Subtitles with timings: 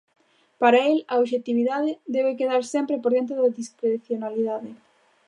[0.61, 4.71] Para el, a "obxectividade" debe quedar "sempre por diante da discrecionalidade".